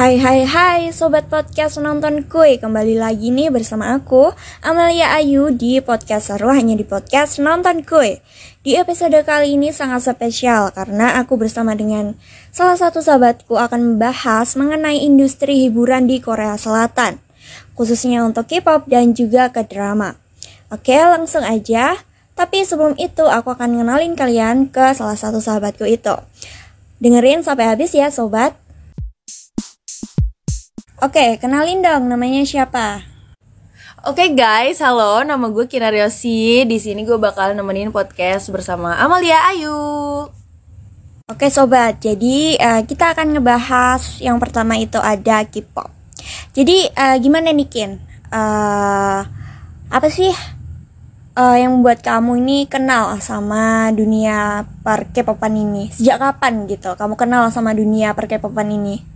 Hai 0.00 0.16
hai 0.16 0.48
hai 0.48 0.96
sobat 0.96 1.28
podcast 1.28 1.76
nonton 1.76 2.24
kue 2.24 2.56
Kembali 2.56 2.96
lagi 2.96 3.28
nih 3.28 3.52
bersama 3.52 3.92
aku 3.92 4.32
Amalia 4.64 5.12
Ayu 5.12 5.52
di 5.52 5.76
podcast 5.84 6.32
seru 6.32 6.48
hanya 6.48 6.72
di 6.72 6.88
podcast 6.88 7.36
nonton 7.36 7.84
kue 7.84 8.24
Di 8.64 8.80
episode 8.80 9.12
kali 9.28 9.60
ini 9.60 9.76
sangat 9.76 10.08
spesial 10.08 10.72
Karena 10.72 11.20
aku 11.20 11.36
bersama 11.36 11.76
dengan 11.76 12.16
salah 12.48 12.80
satu 12.80 13.04
sahabatku 13.04 13.60
akan 13.60 13.92
membahas 13.92 14.56
mengenai 14.56 15.04
industri 15.04 15.68
hiburan 15.68 16.08
di 16.08 16.16
Korea 16.24 16.56
Selatan 16.56 17.20
Khususnya 17.76 18.24
untuk 18.24 18.48
K-pop 18.48 18.88
dan 18.88 19.12
juga 19.12 19.52
ke 19.52 19.68
drama. 19.68 20.16
Oke 20.72 20.96
langsung 20.96 21.44
aja. 21.44 22.00
Tapi 22.32 22.64
sebelum 22.64 22.96
itu 22.96 23.28
aku 23.28 23.52
akan 23.52 23.76
ngenalin 23.76 24.16
kalian 24.16 24.72
ke 24.72 24.96
salah 24.96 25.20
satu 25.20 25.44
sahabatku 25.44 25.84
itu. 25.84 26.16
Dengerin 27.04 27.44
sampai 27.44 27.68
habis 27.68 27.92
ya 27.92 28.08
sobat 28.08 28.56
Oke, 31.00 31.40
kenalin 31.40 31.80
dong 31.80 32.12
namanya 32.12 32.44
siapa? 32.44 33.00
Oke 34.04 34.20
okay 34.20 34.36
guys, 34.36 34.84
halo, 34.84 35.24
nama 35.24 35.48
gue 35.48 35.64
Kina 35.64 35.88
Ryosi. 35.88 36.68
Di 36.68 36.76
sini 36.76 37.08
gue 37.08 37.16
bakal 37.16 37.56
nemenin 37.56 37.88
podcast 37.88 38.52
bersama 38.52 39.00
Amalia 39.00 39.48
Ayu. 39.48 39.80
Oke 41.24 41.48
sobat, 41.48 42.04
jadi 42.04 42.60
uh, 42.60 42.82
kita 42.84 43.16
akan 43.16 43.32
ngebahas 43.32 44.20
yang 44.20 44.36
pertama 44.36 44.76
itu 44.76 45.00
ada 45.00 45.40
K-pop. 45.48 45.88
Jadi 46.52 46.92
uh, 46.92 47.16
gimana 47.16 47.48
nih 47.48 47.68
Kin? 47.72 47.96
Uh, 48.28 49.24
apa 49.88 50.08
sih 50.12 50.28
uh, 51.32 51.56
yang 51.56 51.80
membuat 51.80 52.04
kamu 52.04 52.44
ini 52.44 52.68
kenal 52.68 53.16
sama 53.24 53.88
dunia 53.96 54.68
per 54.84 55.08
K-popan 55.16 55.64
ini? 55.64 55.88
Sejak 55.96 56.20
kapan 56.20 56.68
gitu 56.68 56.92
kamu 56.92 57.16
kenal 57.16 57.48
sama 57.48 57.72
dunia 57.72 58.12
per 58.12 58.28
K-popan 58.28 58.68
ini? 58.68 59.09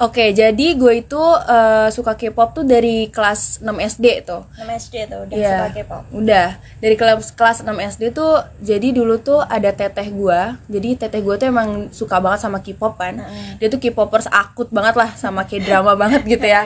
Oke, 0.00 0.32
jadi 0.32 0.72
gue 0.72 1.04
itu 1.04 1.20
uh, 1.20 1.92
suka 1.92 2.16
K-pop 2.16 2.56
tuh 2.56 2.64
dari 2.64 3.12
kelas 3.12 3.60
6 3.60 3.68
SD 3.76 4.24
tuh. 4.24 4.48
6 4.56 4.64
SD 4.88 4.94
tuh 5.04 5.28
udah 5.28 5.36
yeah, 5.36 5.68
suka 5.68 5.68
K-pop. 5.76 6.02
Udah. 6.16 6.48
Dari 6.80 6.96
kelas 6.96 7.36
kelas 7.36 7.58
6 7.60 7.68
SD 7.92 8.02
tuh 8.16 8.40
jadi 8.64 8.88
dulu 8.96 9.20
tuh 9.20 9.44
ada 9.44 9.68
teteh 9.68 10.08
gue. 10.08 10.40
Jadi 10.72 10.88
teteh 10.96 11.20
gue 11.20 11.36
tuh 11.36 11.44
emang 11.44 11.92
suka 11.92 12.24
banget 12.24 12.40
sama 12.40 12.64
K-pop 12.64 12.96
kan. 12.96 13.20
Mm. 13.20 13.60
Dia 13.60 13.68
tuh 13.68 13.76
K-popers 13.84 14.32
akut 14.32 14.72
banget 14.72 14.96
lah 14.96 15.12
sama 15.12 15.44
K-drama 15.44 15.92
banget 16.02 16.24
gitu 16.24 16.46
ya. 16.48 16.64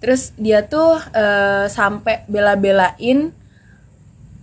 Terus 0.00 0.32
dia 0.40 0.64
tuh 0.64 0.96
uh, 0.96 1.68
sampai 1.68 2.24
bela-belain 2.32 3.28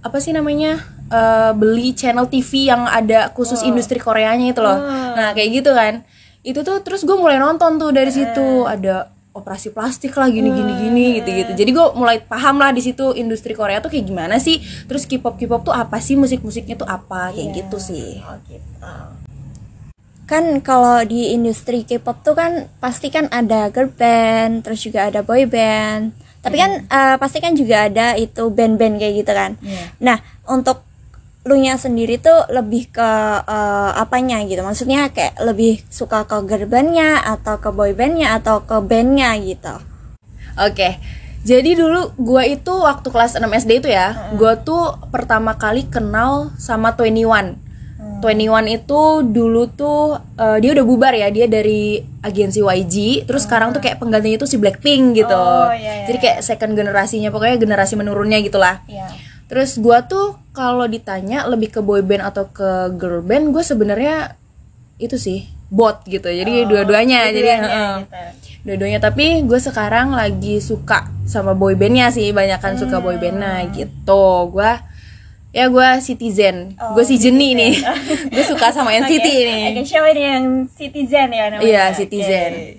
apa 0.06 0.18
sih 0.22 0.30
namanya? 0.30 0.78
Uh, 1.12 1.52
beli 1.58 1.92
channel 1.92 2.30
TV 2.30 2.72
yang 2.72 2.88
ada 2.88 3.34
khusus 3.36 3.60
oh. 3.60 3.68
industri 3.68 3.98
Koreanya 3.98 4.46
itu 4.54 4.62
loh. 4.62 4.78
Oh. 4.78 5.12
Nah, 5.18 5.34
kayak 5.34 5.50
gitu 5.58 5.74
kan 5.74 6.06
itu 6.42 6.60
tuh 6.66 6.82
terus 6.82 7.06
gue 7.06 7.18
mulai 7.18 7.38
nonton 7.38 7.78
tuh 7.78 7.94
dari 7.94 8.10
situ. 8.10 8.66
Ada 8.66 9.10
operasi 9.32 9.72
plastik 9.72 10.12
lah 10.20 10.28
gini 10.28 10.52
gini 10.52 10.74
gini 10.76 11.06
gitu 11.24 11.30
gitu 11.32 11.52
jadi 11.56 11.72
gue 11.72 11.86
mulai 11.96 12.20
paham 12.20 12.60
lah 12.60 12.76
di 12.76 12.84
situ 12.84 13.16
industri 13.16 13.56
Korea 13.56 13.80
tuh 13.80 13.88
kayak 13.88 14.06
gimana 14.06 14.36
sih. 14.44 14.60
Terus 14.92 15.08
K-pop 15.08 15.40
K-pop 15.40 15.72
tuh 15.72 15.76
apa 15.76 16.04
sih? 16.04 16.20
Musik 16.20 16.44
musiknya 16.44 16.76
tuh 16.76 16.90
apa? 16.90 17.32
Kayak 17.32 17.48
yeah. 17.48 17.56
gitu 17.64 17.78
sih. 17.80 18.20
Oh, 18.22 18.38
gitu. 18.48 18.92
kan 20.32 20.64
kalau 20.64 21.04
di 21.04 21.36
industri 21.36 21.84
K-pop 21.84 22.24
tuh 22.24 22.36
kan 22.40 22.72
pasti 22.80 23.12
kan 23.12 23.28
ada 23.36 23.68
girl 23.68 23.92
band 23.92 24.64
terus 24.64 24.80
juga 24.84 25.08
ada 25.08 25.24
boy 25.24 25.48
band. 25.48 26.12
Tapi 26.42 26.56
kan 26.58 26.72
uh, 26.90 27.16
pasti 27.22 27.38
kan 27.38 27.54
juga 27.54 27.86
ada 27.86 28.18
itu 28.18 28.50
band-band 28.50 28.98
kayak 28.98 29.14
gitu 29.24 29.32
kan. 29.32 29.52
Yeah. 29.62 29.88
nah 30.02 30.18
untuk 30.50 30.91
lu 31.42 31.58
nya 31.58 31.74
sendiri 31.74 32.22
tuh 32.22 32.46
lebih 32.54 32.94
ke 32.94 33.12
uh, 33.42 33.92
apanya 33.98 34.46
gitu 34.46 34.62
maksudnya 34.62 35.10
kayak 35.10 35.42
lebih 35.42 35.82
suka 35.90 36.30
ke 36.30 36.38
gerbannya 36.46 37.18
atau 37.18 37.58
ke 37.58 37.74
boybandnya 37.74 38.38
atau 38.38 38.62
ke 38.62 38.78
bandnya 38.86 39.34
gitu 39.42 39.74
oke 39.74 40.78
okay. 40.78 41.02
jadi 41.42 41.74
dulu 41.74 42.14
gue 42.22 42.44
itu 42.62 42.74
waktu 42.78 43.10
kelas 43.10 43.42
6 43.42 43.50
SD 43.58 43.82
itu 43.82 43.90
ya 43.90 44.14
hmm. 44.14 44.38
gue 44.38 44.54
tuh 44.62 45.02
pertama 45.10 45.58
kali 45.58 45.90
kenal 45.90 46.54
sama 46.62 46.94
21 46.94 47.58
hmm. 47.98 48.22
21 48.22 48.78
itu 48.78 49.02
dulu 49.26 49.66
tuh 49.74 50.22
uh, 50.22 50.58
dia 50.62 50.78
udah 50.78 50.86
bubar 50.86 51.18
ya 51.18 51.34
dia 51.34 51.50
dari 51.50 52.06
agensi 52.22 52.62
YG 52.62 53.26
terus 53.26 53.42
hmm. 53.42 53.48
sekarang 53.50 53.70
tuh 53.74 53.82
kayak 53.82 53.98
penggantinya 53.98 54.38
itu 54.38 54.46
si 54.46 54.62
Blackpink 54.62 55.26
gitu 55.26 55.34
oh, 55.34 55.74
iya, 55.74 56.06
iya. 56.06 56.06
jadi 56.06 56.18
kayak 56.22 56.38
second 56.46 56.78
generasinya 56.78 57.34
pokoknya 57.34 57.58
generasi 57.58 57.98
menurunnya 57.98 58.46
gitulah 58.46 58.86
yeah 58.86 59.31
Terus 59.52 59.76
gue 59.84 60.00
tuh 60.08 60.40
kalau 60.56 60.88
ditanya 60.88 61.44
lebih 61.44 61.76
ke 61.76 61.84
boy 61.84 62.00
band 62.00 62.24
atau 62.24 62.48
ke 62.48 62.96
girl 62.96 63.20
band, 63.20 63.52
gue 63.52 63.60
sebenarnya 63.60 64.40
itu 64.96 65.20
sih 65.20 65.44
bot 65.68 66.08
gitu. 66.08 66.32
Jadi 66.32 66.64
oh, 66.64 66.72
dua-duanya. 66.72 67.28
Jadi 67.36 67.50
uh, 67.60 68.00
gitu. 68.00 68.16
dua-duanya. 68.64 69.04
Tapi 69.04 69.44
gue 69.44 69.60
sekarang 69.60 70.16
lagi 70.16 70.64
suka 70.64 71.12
sama 71.28 71.52
boy 71.52 71.76
bandnya 71.76 72.08
sih, 72.16 72.32
banyak 72.32 72.64
kan 72.64 72.80
hmm. 72.80 72.82
suka 72.88 73.04
boy 73.04 73.20
bandnya 73.20 73.68
gitu. 73.76 74.56
Gue 74.56 74.72
ya 75.52 75.68
gue 75.68 75.90
citizen, 76.00 76.80
oh, 76.80 76.96
gue 76.96 77.04
si 77.04 77.20
Jenny 77.20 77.52
nih, 77.52 77.76
gue 78.40 78.44
suka 78.48 78.72
sama 78.72 78.96
NCT 78.96 79.20
okay. 79.20 79.36
nih. 79.44 79.64
Oke, 79.68 79.74
okay, 79.76 79.84
siapa 79.84 80.08
ini 80.16 80.22
yang 80.24 80.46
citizen 80.72 81.28
ya 81.36 81.46
namanya? 81.52 81.68
Iya 81.68 81.84
citizen. 81.92 82.52
Okay. 82.56 82.74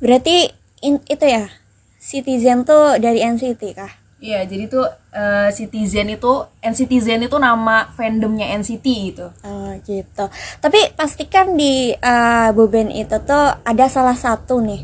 Berarti 0.00 0.36
in, 0.80 0.96
itu 1.04 1.26
ya 1.28 1.44
Citizen 2.08 2.64
tuh 2.64 2.96
dari 2.96 3.20
NCT 3.20 3.62
kah? 3.76 3.92
Iya, 4.18 4.48
jadi 4.48 4.64
tuh 4.66 4.88
uh, 5.12 5.48
Citizen 5.52 6.08
itu 6.08 6.32
NCTzen 6.64 7.28
itu 7.28 7.36
nama 7.36 7.92
fandomnya 7.92 8.48
NCT 8.56 8.86
gitu. 9.12 9.28
Oh, 9.44 9.70
gitu. 9.84 10.24
Tapi 10.58 10.96
pastikan 10.96 11.52
di 11.52 11.92
uh, 11.92 12.48
boben 12.56 12.88
itu 12.88 13.12
tuh 13.28 13.46
ada 13.60 13.86
salah 13.92 14.16
satu 14.16 14.64
nih. 14.64 14.82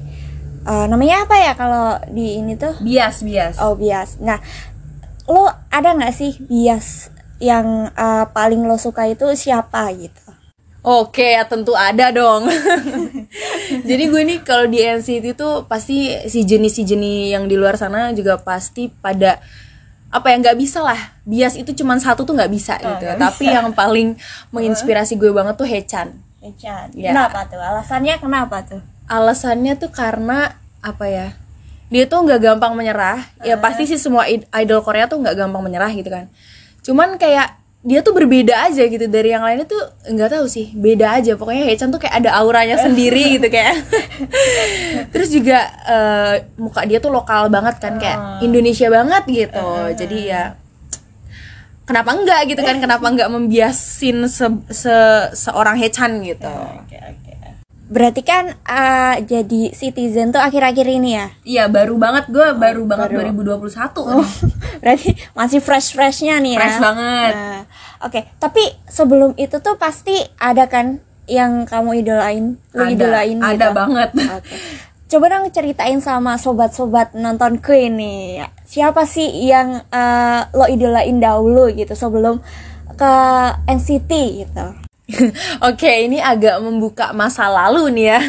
Uh, 0.69 0.85
namanya 0.85 1.25
apa 1.25 1.37
ya 1.41 1.53
kalau 1.57 1.97
di 2.13 2.45
ini 2.45 2.61
tuh? 2.61 2.77
Bias, 2.85 3.25
bias. 3.25 3.57
Oh, 3.57 3.73
bias. 3.73 4.21
Nah, 4.21 4.39
lo 5.25 5.49
ada 5.73 5.97
nggak 5.97 6.13
sih 6.13 6.37
bias 6.45 7.09
yang 7.41 7.89
uh, 7.97 8.29
paling 8.31 8.63
lo 8.69 8.77
suka 8.77 9.09
itu 9.09 9.33
siapa 9.33 9.89
gitu? 9.97 10.24
Oke, 10.85 11.33
ya 11.33 11.49
tentu 11.49 11.73
ada 11.73 12.13
dong. 12.13 12.45
Jadi 13.89 14.05
gue 14.05 14.21
nih 14.21 14.45
kalau 14.45 14.69
di 14.69 14.85
NCT 14.85 15.33
itu 15.33 15.49
pasti 15.65 16.13
si 16.29 16.45
jenis 16.45 16.77
si 16.77 16.85
jenis 16.85 17.33
yang 17.33 17.49
di 17.49 17.57
luar 17.57 17.81
sana 17.81 18.13
juga 18.13 18.37
pasti 18.37 18.93
pada 18.93 19.41
apa 20.13 20.29
yang 20.29 20.45
nggak 20.45 20.61
bisa 20.61 20.85
lah. 20.85 21.17
Bias 21.25 21.57
itu 21.57 21.73
cuma 21.73 21.97
satu 21.97 22.29
tuh 22.29 22.37
nggak 22.37 22.53
bisa 22.53 22.77
oh, 22.85 23.01
gitu. 23.01 23.05
Gak 23.09 23.17
Tapi 23.17 23.45
bisa. 23.49 23.57
yang 23.57 23.73
paling 23.73 24.21
menginspirasi 24.55 25.17
gue 25.17 25.33
banget 25.33 25.57
tuh 25.57 25.65
Hechan. 25.65 26.21
Hechan. 26.45 26.93
Ya. 26.93 27.17
Kenapa 27.17 27.49
tuh? 27.49 27.65
Alasannya 27.65 28.15
kenapa 28.21 28.57
tuh? 28.69 28.81
Alasannya 29.09 29.81
tuh 29.81 29.89
karena 29.89 30.53
apa 30.85 31.09
ya? 31.09 31.33
Dia 31.89 32.05
tuh 32.05 32.29
nggak 32.29 32.45
gampang 32.45 32.77
menyerah. 32.77 33.25
Uh. 33.41 33.49
Ya 33.49 33.57
pasti 33.57 33.89
sih 33.89 33.97
semua 33.97 34.29
idol 34.29 34.85
Korea 34.85 35.09
tuh 35.09 35.17
nggak 35.17 35.49
gampang 35.49 35.65
menyerah 35.65 35.89
gitu 35.97 36.13
kan. 36.13 36.29
Cuman 36.85 37.17
kayak 37.17 37.64
dia 37.85 38.01
tuh 38.01 38.17
berbeda 38.17 38.73
aja 38.73 38.83
gitu. 38.89 39.05
Dari 39.05 39.37
yang 39.37 39.45
lainnya 39.45 39.69
tuh 39.69 39.79
nggak 40.09 40.41
tahu 40.41 40.49
sih. 40.49 40.73
Beda 40.73 41.21
aja. 41.21 41.37
Pokoknya 41.37 41.69
Hechan 41.69 41.93
tuh 41.93 42.01
kayak 42.01 42.25
ada 42.25 42.33
auranya 42.41 42.81
sendiri 42.81 43.29
gitu 43.37 43.53
kayak. 43.53 43.85
Terus 45.13 45.29
juga 45.29 45.69
uh, 45.85 46.35
muka 46.57 46.89
dia 46.89 46.99
tuh 46.99 47.13
lokal 47.13 47.53
banget 47.53 47.77
kan. 47.79 48.01
Kayak 48.01 48.19
ah. 48.19 48.41
Indonesia 48.41 48.89
banget 48.89 49.25
gitu. 49.29 49.61
Uh. 49.61 49.93
jadi 49.93 50.19
ya 50.25 50.43
kenapa 51.85 52.11
enggak 52.17 52.41
gitu 52.49 52.61
kan? 52.65 52.81
Kenapa 52.81 53.07
enggak 53.13 53.29
membiasin 53.29 54.25
se, 54.33 54.47
se 54.73 54.97
seorang 55.37 55.77
Hechan 55.77 56.25
gitu. 56.25 56.57
Okay, 56.89 57.01
okay. 57.01 57.24
Berarti 57.95 58.27
kan 58.27 58.51
uh, 58.67 59.17
jadi 59.23 59.71
citizen 59.71 60.35
tuh 60.35 60.43
akhir-akhir 60.43 60.83
ini 60.83 61.15
ya? 61.15 61.27
Iya, 61.47 61.65
baru 61.71 61.95
banget 61.95 62.27
gue 62.27 62.43
oh, 62.43 62.59
baru 62.59 62.83
banget 62.83 63.15
baru. 63.15 63.31
2021. 63.55 63.71
Oh, 64.03 64.27
berarti 64.83 65.15
masih 65.31 65.63
fresh-freshnya 65.63 66.43
nih 66.43 66.59
ya. 66.59 66.61
Fresh 66.61 66.81
banget. 66.83 67.33
Nah, 67.39 67.63
Oke, 68.03 68.21
okay. 68.21 68.23
tapi 68.43 68.67
sebelum 68.91 69.39
itu 69.39 69.63
tuh 69.63 69.79
pasti 69.79 70.19
ada 70.43 70.67
kan 70.67 70.99
yang 71.31 71.71
kamu 71.71 72.03
idolain, 72.03 72.59
lu 72.75 72.83
ada, 72.83 72.91
idolain 72.91 73.39
ada 73.39 73.71
gitu. 73.71 73.79
banget. 73.79 74.11
Okay. 74.43 74.59
Coba 75.07 75.25
dong 75.31 75.47
ceritain 75.55 76.03
sama 76.03 76.35
sobat-sobat 76.35 77.15
nonton 77.15 77.63
ke 77.63 77.87
ini. 77.87 78.43
Siapa 78.67 79.07
sih 79.07 79.47
yang 79.47 79.87
uh, 79.95 80.41
lo 80.51 80.67
idolain 80.67 81.23
dahulu 81.23 81.71
gitu 81.71 81.95
sebelum 81.95 82.43
ke 82.99 83.15
NCT 83.71 84.11
gitu? 84.43 84.84
Oke, 85.69 86.09
ini 86.09 86.17
agak 86.17 86.65
membuka 86.65 87.13
masa 87.13 87.45
lalu 87.53 87.93
nih 87.93 88.07
ya. 88.17 88.21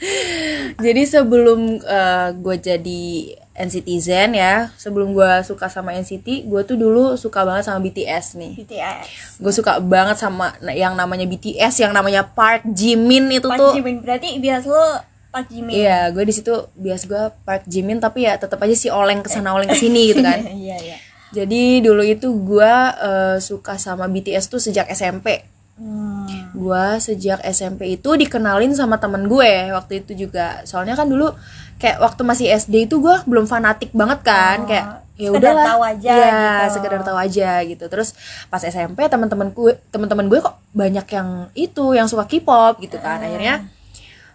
jadi 0.84 1.02
sebelum 1.06 1.78
uh, 1.78 2.34
gue 2.34 2.56
jadi 2.58 3.04
NCTzen 3.52 4.34
ya, 4.34 4.74
sebelum 4.74 5.14
gue 5.14 5.30
suka 5.46 5.70
sama 5.70 5.94
NCT, 5.94 6.50
gue 6.50 6.62
tuh 6.66 6.74
dulu 6.74 7.14
suka 7.14 7.46
banget 7.46 7.70
sama 7.70 7.78
BTS 7.78 8.34
nih. 8.34 8.52
BTS. 8.66 9.06
Gue 9.38 9.52
suka 9.54 9.78
banget 9.78 10.18
sama 10.18 10.56
yang 10.74 10.98
namanya 10.98 11.28
BTS, 11.28 11.86
yang 11.86 11.94
namanya 11.94 12.26
Park 12.26 12.66
Jimin 12.66 13.30
itu 13.30 13.46
Park 13.46 13.60
tuh. 13.62 13.70
Park 13.70 13.78
Jimin 13.78 13.96
berarti 14.02 14.28
bias 14.42 14.66
lo 14.66 14.82
Park 15.30 15.54
Jimin. 15.54 15.72
Iya, 15.86 16.10
gue 16.10 16.24
di 16.26 16.34
situ 16.34 16.66
bias 16.74 17.06
gue 17.06 17.30
Park 17.46 17.70
Jimin, 17.70 18.02
tapi 18.02 18.26
ya 18.26 18.34
tetap 18.34 18.58
aja 18.58 18.74
sih 18.74 18.90
oleng 18.90 19.22
ke 19.22 19.30
sana 19.30 19.54
oleng 19.54 19.70
ke 19.70 19.78
sini 19.78 20.10
gitu 20.10 20.24
kan. 20.24 20.42
Iya 20.50 20.76
iya. 20.82 20.96
Jadi 21.32 21.80
dulu 21.80 22.04
itu 22.04 22.28
gue 22.28 22.74
uh, 22.98 23.40
suka 23.40 23.80
sama 23.80 24.04
BTS 24.10 24.52
tuh 24.52 24.60
sejak 24.60 24.90
SMP 24.92 25.52
Hmm. 25.72 26.28
gue 26.52 26.84
sejak 27.00 27.40
SMP 27.48 27.96
itu 27.96 28.12
dikenalin 28.14 28.70
sama 28.76 29.00
temen 29.00 29.24
gue 29.26 29.72
waktu 29.72 30.04
itu 30.04 30.28
juga. 30.28 30.60
Soalnya 30.62 30.94
kan 30.94 31.08
dulu 31.08 31.32
kayak 31.80 31.98
waktu 31.98 32.22
masih 32.22 32.46
SD 32.52 32.86
itu 32.86 33.00
gue 33.00 33.16
belum 33.26 33.48
fanatik 33.48 33.90
banget 33.90 34.20
kan 34.22 34.58
Oh, 34.62 34.68
kayak 34.68 34.86
ya 35.16 35.28
udahlah. 35.32 35.66
tahu 35.74 35.82
aja 35.82 36.10
ya 36.12 36.38
gitu. 36.68 36.72
sekedar 36.78 37.00
tahu 37.02 37.18
aja 37.18 37.50
gitu. 37.64 37.84
Terus 37.88 38.14
pas 38.46 38.60
SMP 38.60 39.02
teman-teman 39.08 39.50
gue 39.50 39.72
teman-teman 39.90 40.28
gue 40.28 40.38
kok 40.38 40.54
banyak 40.70 41.06
yang 41.08 41.28
itu 41.56 41.84
yang 41.96 42.06
suka 42.06 42.28
K-pop 42.28 42.78
gitu 42.78 43.00
kan. 43.00 43.18
Akhirnya 43.18 43.66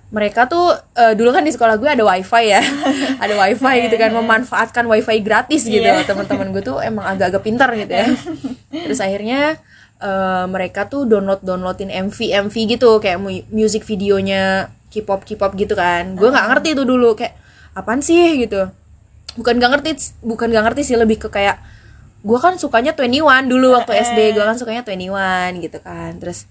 mereka 0.07 0.47
tuh 0.47 0.73
eh, 0.95 1.13
dulu 1.15 1.31
kan 1.31 1.45
di 1.45 1.53
sekolah 1.53 1.77
gue 1.77 1.87
ada 1.87 2.03
wifi 2.03 2.43
ya. 2.49 2.59
Ada 3.23 3.33
wifi 3.37 3.75
gitu 3.87 3.95
kan 3.95 4.09
memanfaatkan 4.11 4.83
wifi 4.83 5.21
gratis 5.21 5.63
gitu. 5.63 5.85
Iya. 5.85 6.01
teman-teman 6.03 6.49
gue 6.49 6.65
tuh 6.65 6.81
emang 6.81 7.05
agak-agak 7.05 7.45
pintar 7.45 7.69
gitu 7.77 7.93
ya. 7.93 8.07
Terus 8.89 8.99
akhirnya 8.99 9.61
eh, 9.99 10.45
mereka 10.45 10.85
tuh 10.85 11.03
download 11.03 11.41
downloadin 11.41 11.89
MV 11.89 12.17
MV 12.45 12.55
gitu 12.69 12.97
kayak 12.97 13.17
mu- 13.17 13.45
music 13.49 13.81
videonya 13.83 14.67
K-pop 14.87 15.23
K-pop 15.23 15.53
gitu 15.53 15.73
kan. 15.73 16.13
Gue 16.13 16.29
nggak 16.29 16.47
ngerti 16.49 16.69
tuh 16.73 16.85
dulu 16.85 17.13
kayak 17.13 17.33
apaan 17.73 17.99
sih 17.99 18.39
gitu. 18.39 18.69
Bukan 19.35 19.57
gak 19.57 19.69
ngerti 19.69 19.89
bukan 20.21 20.49
gak 20.49 20.65
ngerti 20.65 20.81
sih 20.83 20.97
lebih 20.97 21.17
ke 21.19 21.29
kayak 21.29 21.61
gue 22.19 22.39
kan 22.41 22.57
sukanya 22.57 22.91
21 22.91 23.21
dulu 23.45 23.77
waktu 23.77 23.93
SD 23.95 24.33
gue 24.33 24.41
kan 24.41 24.57
sukanya 24.57 24.81
21 24.81 25.61
gitu 25.61 25.77
kan. 25.79 26.17
Terus 26.17 26.49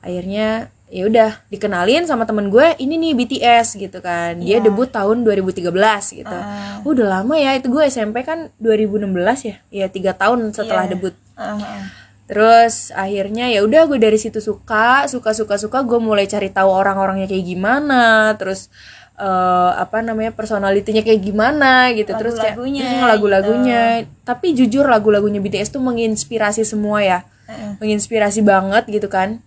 akhirnya 0.00 0.68
ya 0.86 1.02
udah 1.02 1.42
dikenalin 1.48 2.04
sama 2.04 2.22
temen 2.22 2.46
gue 2.46 2.76
ini 2.76 2.94
nih 2.94 3.12
BTS 3.16 3.74
gitu 3.74 3.98
kan. 3.98 4.36
Dia 4.38 4.60
debut 4.60 4.86
tahun 4.86 5.24
2013 5.24 5.72
gitu. 6.14 6.36
Oh, 6.84 6.92
udah 6.92 7.06
lama 7.18 7.34
ya 7.34 7.56
itu 7.56 7.66
gue 7.66 7.82
SMP 7.82 8.20
kan 8.20 8.52
2016 8.58 9.08
ya? 9.42 9.56
Ya 9.72 9.86
tiga 9.88 10.12
tahun 10.12 10.52
setelah 10.52 10.84
Iya. 10.84 10.92
debut. 10.92 11.14
Ah, 11.34 11.56
ah. 11.56 11.82
Terus 12.26 12.90
akhirnya 12.90 13.46
ya 13.46 13.62
udah 13.62 13.86
gue 13.86 14.02
dari 14.02 14.18
situ 14.18 14.42
suka, 14.42 15.06
suka 15.06 15.30
suka 15.30 15.54
suka 15.62 15.78
gue 15.86 15.98
mulai 16.02 16.26
cari 16.26 16.50
tahu 16.50 16.66
orang-orangnya 16.66 17.30
kayak 17.30 17.46
gimana, 17.46 18.34
terus 18.34 18.66
eh, 19.14 19.70
apa 19.78 20.02
namanya 20.02 20.34
personalitinya 20.34 21.06
kayak 21.06 21.22
gimana 21.22 21.94
gitu, 21.94 22.10
terus 22.18 22.34
kayak 22.34 22.58
Lagu-lagunya 22.58 22.82
hmm, 22.82 23.06
lagu-lagunya. 23.06 23.82
Tapi 24.26 24.58
jujur 24.58 24.90
lagu-lagunya 24.90 25.38
BTS 25.38 25.78
tuh 25.78 25.82
menginspirasi 25.86 26.66
semua 26.66 27.06
ya, 27.06 27.18
Heeh. 27.46 27.78
menginspirasi 27.78 28.42
banget 28.42 28.90
gitu 28.90 29.06
kan. 29.06 29.38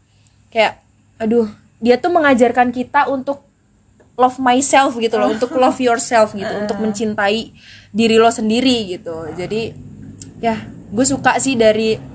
Kayak, 0.47 0.79
aduh, 1.19 1.51
dia 1.83 1.99
tuh 1.99 2.15
mengajarkan 2.15 2.71
kita 2.71 3.11
untuk 3.11 3.43
love 4.15 4.39
myself 4.39 4.95
gitu 4.95 5.19
loh, 5.19 5.35
untuk 5.35 5.51
love 5.55 5.79
yourself 5.83 6.31
gitu, 6.31 6.51
untuk 6.63 6.79
mencintai 6.79 7.51
diri 7.91 8.15
lo 8.15 8.31
sendiri 8.31 8.95
gitu. 8.95 9.27
Jadi 9.35 9.75
ya 10.39 10.55
gue 10.89 11.05
suka 11.05 11.35
sih 11.43 11.59
dari 11.59 12.08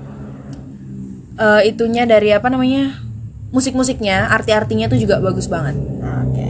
eh, 1.38 1.62
itunya 1.70 2.04
dari 2.04 2.30
apa 2.34 2.50
namanya 2.50 2.98
musik-musiknya 3.54 4.34
arti-artinya 4.34 4.90
tuh 4.90 4.98
juga 4.98 5.22
bagus 5.22 5.46
banget 5.46 5.78
Oke. 6.24 6.48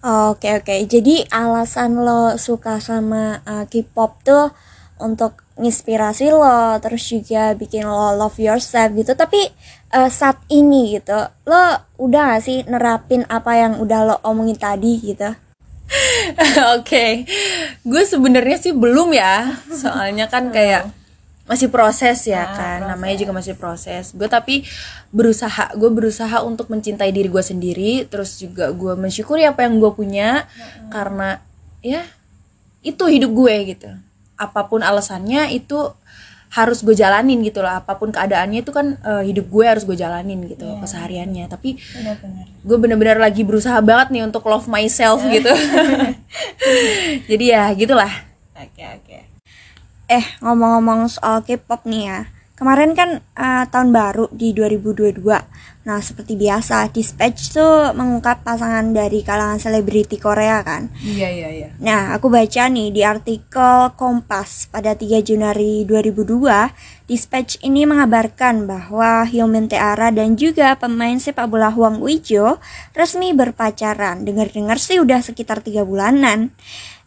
Oke 0.00 0.48
oke. 0.56 0.74
Jadi 0.88 1.28
alasan 1.28 2.00
lo 2.00 2.40
suka 2.40 2.80
sama 2.80 3.44
uh, 3.44 3.68
K-pop 3.68 4.24
tuh 4.24 4.48
untuk 4.96 5.44
nginspirasi 5.60 6.32
lo, 6.32 6.80
terus 6.80 7.04
juga 7.04 7.52
bikin 7.52 7.84
lo 7.84 8.16
love 8.16 8.40
yourself 8.40 8.96
gitu. 8.96 9.12
Tapi 9.12 9.52
uh, 9.92 10.08
saat 10.08 10.40
ini 10.48 10.96
gitu, 10.96 11.20
lo 11.44 11.62
udah 12.00 12.36
gak 12.36 12.42
sih 12.48 12.64
nerapin 12.64 13.28
apa 13.28 13.60
yang 13.60 13.76
udah 13.76 14.00
lo 14.08 14.16
omongin 14.24 14.56
tadi 14.56 14.96
gitu? 15.04 15.28
oke 16.78 17.06
gue 17.82 18.02
sebenarnya 18.06 18.56
sih 18.62 18.70
belum 18.70 19.10
ya 19.10 19.58
soalnya 19.74 20.30
kan 20.30 20.54
kayak 20.54 20.90
masih 21.50 21.66
proses 21.66 22.30
ya 22.30 22.46
kan. 22.54 22.78
namanya 22.94 23.18
juga 23.18 23.34
masih 23.34 23.58
proses. 23.58 24.14
Gue 24.14 24.30
tapi 24.30 24.62
berusaha 25.10 25.74
gue 25.74 25.90
berusaha 25.90 26.46
untuk 26.46 26.70
mencintai 26.70 27.10
diri 27.10 27.26
gue 27.26 27.42
sendiri 27.42 28.06
terus 28.06 28.38
juga 28.38 28.70
gue 28.70 28.94
mensyukuri 28.94 29.42
apa 29.42 29.66
yang 29.66 29.82
gue 29.82 29.90
punya 29.90 30.46
karena 30.94 31.42
ya 31.82 32.06
itu 32.86 33.02
hidup 33.10 33.34
gue 33.34 33.54
gitu. 33.74 33.90
Apa 34.38 34.70
pun 34.70 34.86
alasannya 34.86 35.50
itu 35.50 35.90
harus 36.54 36.86
gue 36.86 36.94
jalanin 36.94 37.42
gitu 37.42 37.66
loh. 37.66 37.82
Apa 37.82 37.98
pun 37.98 38.14
keadaannya 38.14 38.62
itu 38.62 38.70
kan 38.70 39.02
eh, 39.02 39.26
hidup 39.26 39.50
gue 39.50 39.64
harus 39.66 39.82
gue 39.82 39.98
jalanin 39.98 40.46
gitu 40.46 40.70
kesehariannya. 40.78 41.50
Tapi 41.50 41.82
gue 42.62 42.78
bener-bener 42.78 43.18
lagi 43.18 43.42
berusaha 43.42 43.82
banget 43.82 44.14
nih 44.14 44.22
untuk 44.22 44.46
love 44.46 44.70
myself 44.70 45.18
gitu. 45.26 45.50
Jadi 47.30 47.44
ya 47.50 47.66
gitulah. 47.74 48.30
Oke 48.54 48.86
oke. 48.86 49.09
Eh 50.10 50.26
ngomong-ngomong 50.42 51.06
soal 51.06 51.46
K-pop 51.46 51.86
nih 51.86 52.02
ya, 52.10 52.20
kemarin 52.58 52.98
kan 52.98 53.22
uh, 53.38 53.64
tahun 53.70 53.94
baru 53.94 54.26
di 54.34 54.50
2022. 54.50 55.22
Nah 55.80 56.02
seperti 56.02 56.34
biasa, 56.34 56.90
Dispatch 56.90 57.56
tuh 57.56 57.94
mengungkap 57.96 58.42
pasangan 58.42 58.90
dari 58.90 59.22
kalangan 59.22 59.56
selebriti 59.56 60.18
Korea 60.18 60.66
kan. 60.66 60.90
iya 61.00 61.30
iya 61.30 61.48
iya 61.48 61.68
Nah, 61.80 62.12
aku 62.12 62.28
baca 62.28 62.68
nih 62.68 62.92
di 62.92 63.00
artikel 63.00 63.94
Kompas 63.96 64.68
pada 64.68 64.98
3 64.98 65.22
Januari 65.24 65.88
2002, 65.88 67.06
Dispatch 67.08 67.62
ini 67.64 67.88
mengabarkan 67.88 68.68
bahwa 68.68 69.24
Hyomin 69.24 69.72
Teara 69.72 70.12
dan 70.12 70.36
juga 70.36 70.76
pemain 70.76 71.16
sepak 71.16 71.48
bola 71.48 71.72
Hwang 71.72 72.04
Uijo 72.04 72.60
resmi 72.92 73.32
berpacaran. 73.32 74.26
Dengar-dengar 74.26 74.76
sih 74.76 75.00
udah 75.00 75.24
sekitar 75.24 75.64
tiga 75.64 75.86
bulanan. 75.86 76.52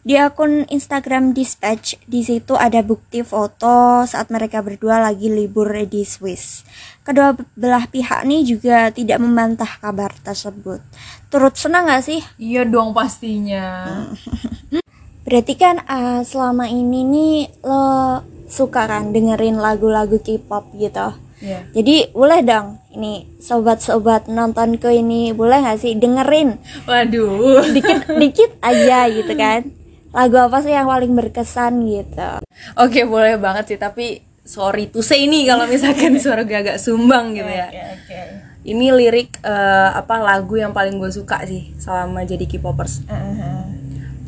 Di 0.04 0.20
akun 0.20 0.68
Instagram 0.68 1.32
Dispatch, 1.32 1.96
di 2.04 2.20
situ 2.20 2.52
ada 2.52 2.84
bukti 2.84 3.24
foto 3.24 4.04
saat 4.04 4.28
mereka 4.28 4.60
berdua 4.60 5.00
lagi 5.00 5.32
libur 5.32 5.72
di 5.88 6.04
Swiss. 6.04 6.60
Kedua 7.00 7.32
belah 7.56 7.88
pihak 7.88 8.28
nih 8.28 8.44
juga 8.44 8.92
tidak 8.92 9.16
membantah 9.24 9.80
kabar 9.80 10.12
tersebut. 10.20 10.84
Turut 11.32 11.56
senang 11.56 11.88
gak 11.88 12.04
sih 12.04 12.20
iya 12.36 12.68
dong 12.68 12.92
pastinya 12.92 13.96
Berarti 15.24 15.56
kan 15.56 15.80
uh, 15.88 16.20
selama 16.20 16.68
ini 16.68 17.00
nih 17.08 17.36
lo 17.64 18.20
suka 18.44 18.84
kan 18.84 19.08
dengerin 19.08 19.56
lagu-lagu 19.56 20.20
K-pop 20.20 20.68
gitu. 20.76 21.16
Iya. 21.40 21.64
Jadi 21.72 22.12
boleh 22.12 22.44
dong 22.44 22.76
ini 22.92 23.40
sobat-sobat 23.40 24.28
nontonku 24.28 24.92
ini 24.92 25.32
boleh 25.32 25.64
nggak 25.64 25.80
sih 25.80 25.96
dengerin 25.96 26.60
waduh 26.84 27.64
dikit 27.72 28.04
dikit 28.20 28.52
aja 28.60 29.08
gitu 29.08 29.32
kan. 29.32 29.64
Lagu 30.13 30.41
apa 30.41 30.57
sih 30.65 30.73
yang 30.73 30.89
paling 30.89 31.13
berkesan 31.13 31.85
gitu. 31.85 32.41
oke 32.73 32.99
boleh 33.05 33.37
banget 33.37 33.75
sih 33.75 33.77
tapi 33.77 34.25
sorry 34.41 34.89
to 34.89 35.05
say 35.05 35.29
nih 35.29 35.45
kalau 35.45 35.69
misalkan 35.69 36.17
suara 36.17 36.41
gue 36.41 36.57
agak 36.57 36.81
sumbang 36.81 37.37
gitu 37.37 37.45
ya 37.45 37.69
oke. 37.69 38.19
ini 38.65 38.89
lirik 38.89 39.37
eh, 39.45 39.89
apa 39.93 40.17
lagu 40.17 40.57
yang 40.57 40.73
paling 40.73 40.97
gue 40.97 41.13
suka 41.13 41.45
sih 41.45 41.69
selama 41.77 42.25
jadi 42.25 42.49
K-popers 42.49 43.05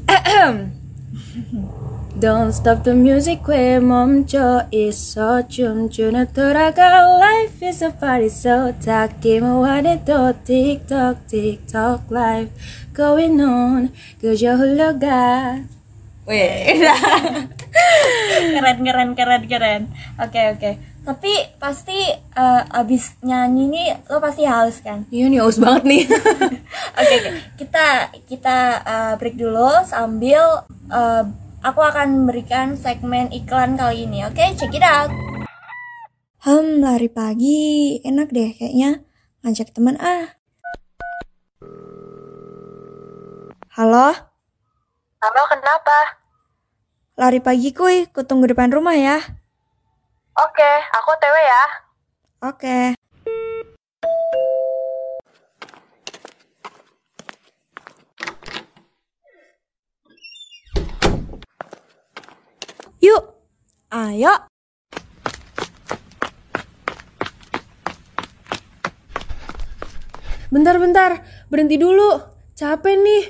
Don't 2.22 2.54
stop 2.54 2.86
the 2.86 2.94
music 2.94 3.42
왜 3.50 3.80
멈춰 3.80 4.68
있어 4.70 5.48
춤추는 5.48 6.34
돌아가 6.34 7.01
Life 7.18 7.66
is 7.66 7.84
a 7.84 7.90
party 7.98 8.30
so 8.30 8.72
닦기만 8.78 9.50
원해도 9.50 10.34
틱톡 10.44 11.25
틱톡 11.25 12.13
life 12.13 12.54
going 12.94 13.42
on 13.42 13.90
그저 14.22 14.54
흘러가 14.54 15.63
Weh, 16.26 16.75
keren 18.59 18.78
keren 18.83 19.11
keren 19.14 19.42
keren. 19.47 19.83
Oke 20.18 20.59
oke. 20.59 20.71
Tapi 21.06 21.33
pasti 21.62 21.95
eh, 22.11 22.62
abis 22.75 23.14
nyanyi 23.23 23.71
nih 23.71 23.88
lo 24.11 24.18
pasti 24.18 24.42
haus 24.42 24.83
kan? 24.83 25.06
iya 25.14 25.30
nih 25.30 25.38
haus 25.38 25.62
banget 25.62 25.87
nih 25.87 26.02
Oke, 26.99 27.14
oke. 27.14 27.30
kita 27.62 27.87
kita 28.26 28.59
uh, 28.83 29.14
break 29.14 29.38
dulu 29.38 29.87
sambil 29.87 30.66
uh, 30.90 31.23
aku 31.62 31.78
akan 31.78 32.26
memberikan 32.26 32.75
segmen 32.75 33.30
iklan 33.30 33.78
kali 33.78 34.11
ini. 34.11 34.26
Oke, 34.26 34.50
check 34.59 34.75
it 34.75 34.83
out. 34.83 35.14
Hmm, 36.42 36.83
lari 36.83 37.06
pagi 37.06 37.99
enak 38.02 38.35
deh 38.35 38.50
kayaknya 38.50 39.06
ngajak 39.47 39.71
teman 39.71 39.95
ah. 40.02 40.35
Halo, 43.78 44.36
Halo, 45.26 45.42
kenapa? 45.50 45.99
lari 47.18 47.42
pagi 47.42 47.75
kuy, 47.75 48.06
kutunggu 48.14 48.47
depan 48.47 48.71
rumah 48.71 48.95
ya. 48.95 49.18
Oke, 50.38 50.73
aku 50.95 51.11
TW 51.18 51.35
ya. 51.35 51.64
Oke. 52.47 52.78
Yuk, 63.02 63.23
ayo. 63.90 64.47
Bentar-bentar, 70.54 71.26
berhenti 71.50 71.75
dulu 71.83 72.23
Capek 72.54 72.95
nih, 72.95 73.25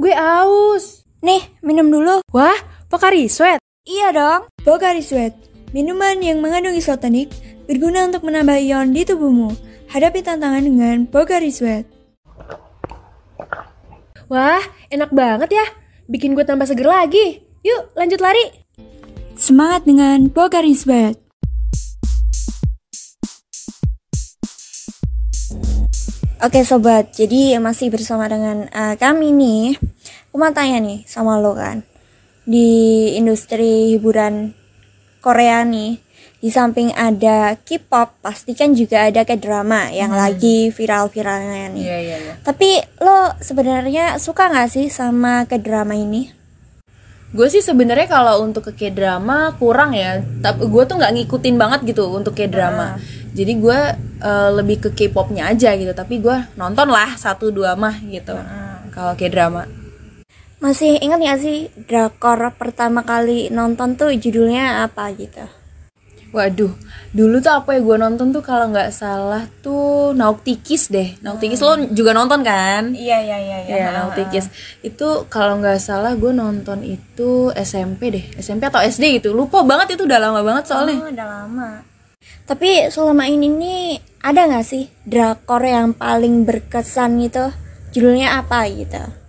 gue 0.00 0.16
aus 0.16 1.01
Nih, 1.22 1.38
minum 1.62 1.86
dulu. 1.86 2.18
Wah, 2.34 2.58
Pocari 2.90 3.30
Sweat 3.30 3.62
Iya 3.86 4.10
dong. 4.10 4.50
Pocari 4.66 5.06
Sweat, 5.06 5.38
minuman 5.70 6.18
yang 6.18 6.42
mengandung 6.42 6.74
isotonik 6.74 7.30
berguna 7.70 8.10
untuk 8.10 8.26
menambah 8.26 8.58
ion 8.58 8.90
di 8.90 9.06
tubuhmu. 9.06 9.54
Hadapi 9.86 10.18
tantangan 10.18 10.66
dengan 10.66 11.06
Pocari 11.06 11.54
Sweat. 11.54 11.86
Wah, 14.26 14.66
enak 14.90 15.14
banget 15.14 15.54
ya. 15.54 15.66
Bikin 16.10 16.34
gue 16.34 16.42
tambah 16.42 16.66
seger 16.66 16.90
lagi. 16.90 17.46
Yuk, 17.62 17.94
lanjut 17.94 18.18
lari. 18.18 18.42
Semangat 19.38 19.86
dengan 19.86 20.26
Pocari 20.26 20.74
Sweat. 20.74 21.22
Oke 26.42 26.66
sobat, 26.66 27.14
jadi 27.14 27.62
masih 27.62 27.94
bersama 27.94 28.26
dengan 28.26 28.66
uh, 28.74 28.98
kami 28.98 29.30
nih. 29.30 29.78
Aku 30.32 30.40
mau 30.40 30.48
tanya 30.48 30.80
nih 30.80 31.04
sama 31.04 31.36
lo 31.36 31.52
kan. 31.52 31.84
Di 32.48 33.12
industri 33.20 33.92
hiburan 33.92 34.56
Korea 35.20 35.60
nih, 35.60 36.00
di 36.40 36.48
samping 36.48 36.88
ada 36.96 37.52
K-pop, 37.60 38.24
pasti 38.24 38.56
kan 38.56 38.72
juga 38.72 39.12
ada 39.12 39.28
kayak 39.28 39.44
drama 39.44 39.92
yang 39.92 40.08
lagi 40.16 40.72
viral-viralnya 40.72 41.76
nih. 41.76 41.84
Iya, 41.84 41.98
iya, 42.00 42.16
iya. 42.16 42.34
Tapi 42.40 42.80
lo 43.04 43.36
sebenarnya 43.44 44.16
suka 44.16 44.48
nggak 44.48 44.72
sih 44.72 44.88
sama 44.88 45.44
ke 45.44 45.60
drama 45.60 45.92
ini? 45.92 46.32
Gue 47.36 47.52
sih 47.52 47.60
sebenarnya 47.60 48.08
kalau 48.08 48.40
untuk 48.40 48.72
ke 48.72 48.88
K-drama 48.88 49.52
kurang 49.60 49.92
ya. 49.92 50.24
Tapi 50.40 50.64
gue 50.64 50.82
tuh 50.88 50.96
nggak 50.96 51.12
ngikutin 51.12 51.60
banget 51.60 51.92
gitu 51.92 52.08
untuk 52.08 52.32
K-drama. 52.32 52.96
Jadi 53.36 53.52
gue 53.60 53.80
eh, 54.24 54.50
lebih 54.56 54.80
ke 54.80 54.96
K-popnya 54.96 55.52
aja 55.52 55.76
gitu. 55.76 55.92
Tapi 55.92 56.24
gue 56.24 56.56
nonton 56.56 56.88
lah 56.88 57.20
satu 57.20 57.52
dua 57.52 57.76
mah 57.76 58.00
gitu. 58.00 58.32
Kalau 58.96 59.12
K-drama. 59.12 59.81
Masih 60.62 60.94
ingat 61.02 61.18
nggak 61.18 61.40
sih 61.42 61.74
drakor 61.90 62.38
pertama 62.54 63.02
kali 63.02 63.50
nonton 63.50 63.98
tuh 63.98 64.14
judulnya 64.14 64.86
apa 64.86 65.10
gitu? 65.10 65.42
Waduh, 66.30 66.70
dulu 67.10 67.42
tuh 67.42 67.50
apa 67.50 67.74
ya 67.74 67.82
gue 67.82 67.96
nonton 67.98 68.30
tuh 68.30 68.46
kalau 68.46 68.70
nggak 68.70 68.94
salah 68.94 69.42
tuh 69.58 70.14
Nautikis 70.14 70.86
deh. 70.86 71.18
Nautikis 71.18 71.58
lo 71.66 71.74
juga 71.90 72.14
nonton 72.14 72.46
kan? 72.46 72.94
Iya 72.94 73.18
iya 73.26 73.38
iya 73.42 73.58
Ya, 73.66 73.86
Nautikis. 73.90 74.54
Itu 74.86 75.26
kalau 75.26 75.58
nggak 75.58 75.82
salah 75.82 76.14
gue 76.14 76.30
nonton 76.30 76.86
itu 76.86 77.50
SMP 77.58 78.14
deh, 78.14 78.24
SMP 78.38 78.70
atau 78.70 78.78
SD 78.78 79.18
gitu. 79.18 79.34
Lupa 79.34 79.66
banget 79.66 79.98
itu 79.98 80.06
udah 80.06 80.22
lama 80.22 80.46
banget 80.46 80.70
soalnya. 80.70 81.02
Oh, 81.02 81.10
udah 81.10 81.26
lama. 81.26 81.70
Tapi 82.46 82.86
selama 82.86 83.26
ini 83.26 83.50
nih 83.50 83.84
ada 84.22 84.46
nggak 84.46 84.64
sih 84.64 84.86
drakor 85.02 85.66
yang 85.66 85.90
paling 85.90 86.46
berkesan 86.46 87.18
gitu? 87.18 87.50
Judulnya 87.90 88.38
apa 88.40 88.62
gitu? 88.70 89.21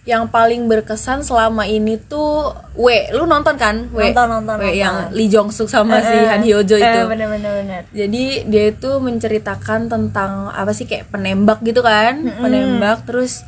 Yang 0.00 0.32
paling 0.32 0.64
berkesan 0.64 1.20
selama 1.20 1.68
ini 1.68 2.00
tuh 2.00 2.56
W, 2.72 2.88
lu 3.12 3.24
nonton 3.24 3.54
kan? 3.54 3.92
W, 3.92 4.00
Nonton, 4.00 4.26
nonton, 4.32 4.56
W 4.56 4.64
nonton. 4.64 4.80
yang 4.80 4.96
Lee 5.12 5.28
Jong 5.28 5.52
Suk 5.52 5.68
sama 5.68 6.00
si 6.00 6.16
Han 6.16 6.40
Hyo 6.40 6.64
Jo 6.64 6.80
itu. 6.80 7.00
bener 7.04 7.28
bener 7.28 7.52
bener. 7.60 7.82
Jadi 7.92 8.48
dia 8.48 8.64
itu 8.68 8.90
menceritakan 8.96 9.86
tentang 9.86 10.48
apa 10.48 10.72
sih 10.72 10.88
kayak 10.88 11.08
penembak 11.08 11.60
gitu 11.60 11.84
kan, 11.84 12.16
penembak 12.40 13.04
terus 13.04 13.44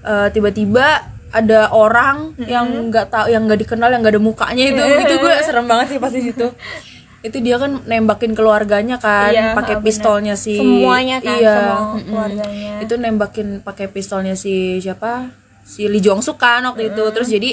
eh, 0.00 0.30
tiba-tiba 0.30 1.02
ada 1.28 1.68
orang 1.68 2.32
yang 2.40 2.88
nggak 2.88 3.10
tahu, 3.10 3.26
yang 3.28 3.44
nggak 3.44 3.60
dikenal, 3.60 3.90
yang 3.90 4.00
nggak 4.00 4.14
ada 4.16 4.22
mukanya 4.22 4.64
itu, 4.64 4.80
itu 4.80 5.14
gue 5.18 5.34
serem 5.42 5.66
banget 5.66 5.86
sih 5.92 5.98
pasti 5.98 6.20
situ. 6.24 6.46
itu 7.18 7.42
dia 7.42 7.58
kan 7.58 7.82
nembakin 7.84 8.32
keluarganya 8.32 8.96
kan, 8.96 9.34
Iya, 9.34 9.52
pakai 9.52 9.82
pistolnya 9.82 10.38
si 10.38 10.54
Semuanya 10.54 11.18
kan, 11.18 11.34
iya, 11.34 11.54
semua 11.58 11.78
keluarganya. 11.98 12.72
Itu 12.80 12.94
nembakin 12.94 13.60
pakai 13.60 13.90
pistolnya 13.90 14.38
si 14.38 14.78
siapa? 14.78 15.34
Si 15.68 15.84
Lee 15.84 16.00
Jong 16.00 16.24
Suk 16.24 16.40
kan 16.40 16.64
waktu 16.64 16.96
itu. 16.96 17.04
Terus 17.12 17.28
jadi 17.28 17.50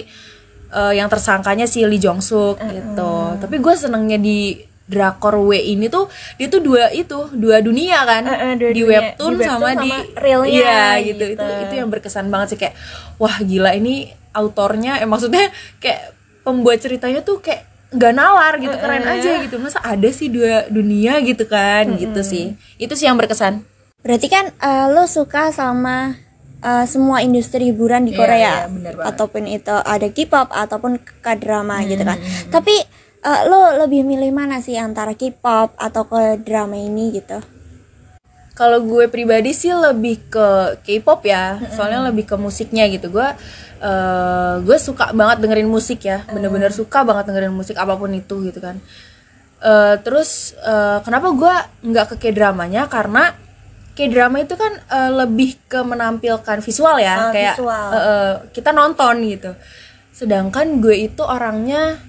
eh, 0.71 0.93
yang 0.95 1.11
tersangkanya 1.11 1.67
si 1.67 1.83
Lee 1.83 1.99
Jong 1.99 2.23
Suk 2.23 2.55
gitu. 2.63 3.13
Tapi 3.35 3.55
gue 3.59 3.73
senengnya 3.75 4.15
di 4.15 4.55
drakor 4.85 5.41
W 5.41 5.57
ini 5.57 5.89
tuh 5.89 6.05
dia 6.37 6.45
tuh 6.45 6.61
dua 6.61 6.93
itu 6.93 7.25
dua 7.33 7.57
dunia 7.57 8.05
kan 8.05 8.21
Eh, 8.21 8.37
eh, 8.37 8.53
dua 8.53 8.69
di, 8.69 8.81
dunia. 8.85 8.89
webtoon 9.17 9.33
Di 9.33 9.37
webtoon 9.41 9.49
sama, 9.49 9.69
sama 9.73 9.81
di 9.81 9.91
realnya 10.13 10.53
iya 10.53 10.85
gitu. 11.01 11.25
gitu. 11.25 11.41
itu 11.41 11.45
itu 11.65 11.73
yang 11.81 11.89
berkesan 11.89 12.29
banget 12.29 12.53
sih 12.53 12.59
kayak 12.61 12.77
wah 13.17 13.33
gila 13.41 13.73
ini 13.73 14.13
autornya 14.29 15.01
eh 15.01 15.09
maksudnya 15.09 15.49
kayak 15.81 16.13
pembuat 16.45 16.85
ceritanya 16.85 17.25
tuh 17.25 17.41
kayak 17.41 17.65
nggak 17.97 18.13
nalar 18.13 18.53
gitu 18.61 18.77
keren 18.77 19.05
aja 19.09 19.31
gitu 19.41 19.57
masa 19.57 19.81
ada 19.81 20.09
sih 20.13 20.29
dua 20.29 20.69
dunia 20.69 21.17
gitu 21.25 21.49
kan 21.49 21.89
gitu 21.97 22.21
sih 22.21 22.53
itu 22.77 22.93
sih 22.93 23.09
yang 23.09 23.17
berkesan 23.17 23.65
Berarti 24.05 24.29
kan 24.29 24.53
eh, 24.53 24.85
lo 24.93 25.09
suka 25.09 25.49
sama 25.49 26.13
eh, 26.65 26.85
semua 26.89 27.21
industri 27.21 27.69
hiburan 27.69 28.03
di 28.03 28.11
Iya, 28.11 28.19
Korea, 28.19 28.41
iya, 28.41 28.53
bener 28.65 28.93
banget. 28.97 29.09
ataupun 29.13 29.43
itu 29.45 29.75
ada 29.75 30.07
K-pop 30.09 30.49
ataupun 30.49 30.91
K-drama 31.21 31.85
gitu 31.85 32.01
kan. 32.01 32.17
Tapi 32.49 32.75
eh, 33.21 33.41
lo 33.45 33.85
lebih 33.85 34.01
milih 34.01 34.33
mana 34.33 34.57
sih 34.59 34.73
antara 34.75 35.13
K-pop 35.13 35.77
atau 35.77 36.03
ke 36.05 36.41
drama 36.41 36.73
ini 36.73 37.13
gitu? 37.13 37.37
Kalau 38.55 38.79
gue 38.81 39.11
pribadi 39.11 39.51
sih 39.51 39.69
lebih 39.69 40.31
ke 40.31 40.47
K-pop 40.81 41.27
ya, 41.27 41.59
soalnya 41.75 42.07
lebih 42.07 42.23
ke 42.23 42.35
musiknya 42.39 42.87
gitu. 42.87 43.11
Gue 43.11 43.27
eh, 43.83 44.53
gue 44.63 44.77
suka 44.79 45.11
banget 45.11 45.43
dengerin 45.43 45.67
musik 45.67 45.99
ya, 46.01 46.23
bener-bener 46.31 46.71
suka 46.71 47.03
banget 47.03 47.27
dengerin 47.29 47.51
musik 47.51 47.75
apa 47.75 47.99
pun 47.99 48.09
itu 48.15 48.47
gitu 48.47 48.63
kan. 48.63 48.79
Eh, 49.59 49.95
terus 50.07 50.55
eh, 50.63 51.03
kenapa 51.03 51.35
gue 51.35 51.55
nggak 51.91 52.15
ke 52.15 52.31
K-dramanya? 52.31 52.87
Karena 52.87 53.35
K-drama 53.95 54.37
itu 54.37 54.53
kan 54.53 54.75
eh, 54.75 55.11
lebih 55.15 55.55
ke 55.65 55.79
menampilkan 55.79 56.59
visual 56.59 56.99
ya, 56.99 57.15
Ah, 57.17 57.31
kayak 57.31 57.55
visual. 57.55 57.87
eh, 57.89 57.97
eh, 57.97 58.33
kita 58.51 58.69
nonton 58.69 59.23
gitu. 59.23 59.51
Sedangkan 60.11 60.77
gue 60.77 60.95
itu 61.01 61.23
orangnya 61.23 61.99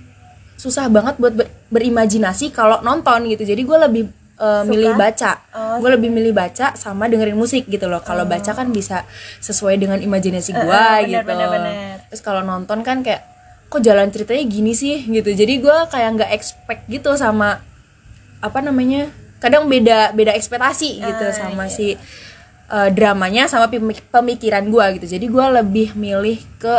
susah 0.57 0.89
banget 0.89 1.15
buat 1.17 1.33
ber- 1.33 1.53
berimajinasi 1.69 2.51
kalau 2.51 2.81
nonton 2.81 3.29
gitu. 3.29 3.43
Jadi 3.43 3.63
gue 3.63 3.79
lebih 3.81 4.05
eh, 4.37 4.63
milih 4.65 4.93
baca. 4.95 5.33
Oh, 5.51 5.79
gue 5.79 5.91
lebih 5.91 6.11
milih 6.11 6.33
baca 6.33 6.75
sama 6.75 7.07
dengerin 7.07 7.35
musik 7.35 7.65
gitu 7.67 7.87
loh. 7.87 8.03
Kalau 8.03 8.27
baca 8.29 8.51
kan 8.53 8.69
bisa 8.69 9.07
sesuai 9.39 9.77
dengan 9.77 9.97
imajinasi 9.97 10.53
gue 10.53 10.67
bener, 10.67 11.07
gitu. 11.09 11.23
bener, 11.25 11.47
bener. 11.49 11.95
Terus 12.11 12.21
kalau 12.21 12.43
nonton 12.43 12.83
kan 12.83 13.01
kayak 13.01 13.23
kok 13.67 13.79
jalan 13.81 14.11
ceritanya 14.11 14.45
gini 14.45 14.73
sih 14.73 15.03
gitu. 15.05 15.31
Jadi 15.31 15.59
gue 15.59 15.77
kayak 15.87 16.09
nggak 16.15 16.31
expect 16.33 16.83
gitu 16.87 17.15
sama 17.15 17.63
apa 18.39 18.59
namanya? 18.61 19.09
Kadang 19.37 19.69
beda 19.69 20.17
beda 20.17 20.33
ekspektasi 20.33 21.03
gitu 21.05 21.27
sama 21.37 21.69
si 21.69 21.95
eh, 22.73 22.89
dramanya 22.91 23.47
sama 23.47 23.69
pemik- 23.69 24.09
pemikiran 24.09 24.65
gue 24.67 24.85
gitu. 25.01 25.07
Jadi 25.19 25.27
gue 25.29 25.47
lebih 25.63 25.89
milih 25.95 26.41
ke 26.59 26.75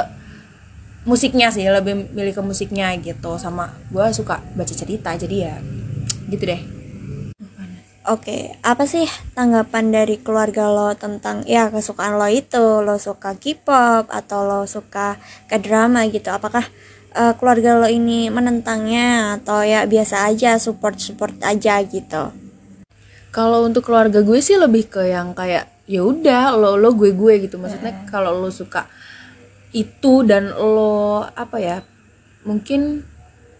musiknya 1.07 1.47
sih, 1.53 1.63
lebih 1.63 2.11
milih 2.11 2.33
ke 2.35 2.41
musiknya 2.43 2.91
gitu. 2.99 3.39
Sama 3.39 3.71
gue 3.93 4.05
suka 4.11 4.43
baca 4.57 4.73
cerita. 4.73 5.15
Jadi 5.15 5.35
ya 5.39 5.55
gitu 6.27 6.43
deh. 6.43 6.61
Oke, 8.07 8.55
apa 8.63 8.87
sih 8.87 9.03
tanggapan 9.35 9.91
dari 9.91 10.15
keluarga 10.23 10.71
lo 10.71 10.95
tentang 10.95 11.43
ya 11.43 11.67
kesukaan 11.67 12.15
lo 12.15 12.31
itu? 12.31 12.79
Lo 12.79 12.95
suka 12.95 13.35
K-pop 13.35 14.07
atau 14.07 14.47
lo 14.47 14.63
suka 14.63 15.19
ke 15.51 15.59
drama 15.59 16.07
gitu? 16.07 16.31
Apakah 16.31 16.63
eh, 17.11 17.33
keluarga 17.35 17.75
lo 17.75 17.91
ini 17.91 18.31
menentangnya 18.31 19.35
atau 19.35 19.59
ya 19.59 19.83
biasa 19.83 20.23
aja 20.23 20.55
support-support 20.55 21.35
aja 21.43 21.83
gitu? 21.83 22.47
Kalau 23.38 23.70
untuk 23.70 23.86
keluarga 23.86 24.25
gue 24.25 24.39
sih 24.41 24.58
lebih 24.58 24.89
ke 24.89 25.13
yang 25.13 25.38
kayak 25.38 25.70
ya 25.86 26.01
udah 26.01 26.58
lo 26.58 26.74
lo 26.74 26.89
gue 26.98 27.13
gue 27.13 27.34
gitu. 27.46 27.62
Maksudnya 27.62 27.94
kalau 28.10 28.34
lo 28.41 28.50
suka 28.50 28.89
itu 29.77 30.25
dan 30.25 30.50
lo 30.58 31.22
apa 31.22 31.58
ya? 31.62 31.77
Mungkin 32.50 33.06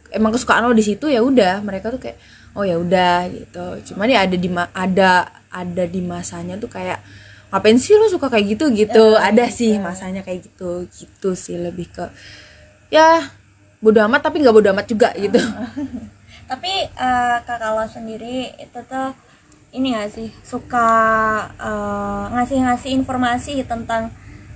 emang 0.10 0.32
kesukaan 0.34 0.66
lo 0.66 0.74
di 0.74 0.82
situ 0.82 1.06
ya 1.14 1.22
udah 1.22 1.62
mereka 1.62 1.94
tuh 1.94 2.02
kayak 2.02 2.18
oh 2.58 2.66
ya 2.66 2.82
udah 2.82 3.30
gitu. 3.30 3.94
Cuman 3.94 4.10
ya 4.10 4.26
ada 4.26 4.34
di 4.34 4.50
ma- 4.50 4.74
ada 4.74 5.30
ada 5.54 5.84
di 5.86 6.02
masanya 6.02 6.58
tuh 6.58 6.74
kayak 6.74 6.98
ngapain 7.54 7.78
sih 7.78 7.94
lo 7.96 8.10
suka 8.10 8.34
kayak 8.34 8.58
gitu 8.58 8.66
gitu. 8.74 9.14
ada 9.14 9.46
sih 9.54 9.78
masanya 9.78 10.26
kayak 10.26 10.50
gitu 10.52 10.90
gitu 10.90 11.30
sih 11.38 11.56
lebih 11.56 11.88
ke 11.94 12.06
ya 12.90 13.30
bodo 13.78 14.02
amat 14.10 14.26
tapi 14.26 14.42
nggak 14.42 14.56
bodo 14.58 14.74
amat 14.74 14.90
juga 14.90 15.14
gitu. 15.14 15.38
Tapi 16.50 16.72
eh, 16.88 17.38
kakak 17.46 17.72
lo 17.76 17.84
sendiri 17.86 18.56
itu 18.58 18.80
tuh 18.88 19.12
ini 19.72 19.94
gak 19.94 20.10
sih 20.16 20.30
suka 20.42 20.90
eh, 21.60 22.24
ngasih-ngasih 22.34 22.92
informasi 22.96 23.64
tentang 23.68 24.10